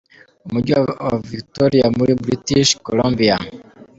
Umujyi 0.45 0.73
wa 1.05 1.11
Victoria 1.31 1.85
muri 1.97 2.11
British 2.23 2.69
Columbia. 2.85 3.35